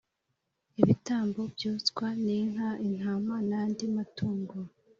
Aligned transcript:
ibitambo 0.81 1.41
byoswa 1.53 2.05
ninka 2.23 2.67
intama 2.87 3.35
nandi 3.49 3.83
matungo 3.95 4.57